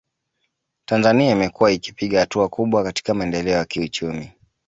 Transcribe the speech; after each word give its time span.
Tanzania 0.85 1.31
imekuwa 1.31 1.71
ikipiga 1.71 2.19
hatua 2.19 2.49
kubwa 2.49 2.83
katika 2.83 3.13
maendeleo 3.13 3.57
ya 3.57 3.65
kiuchumi 3.65 4.31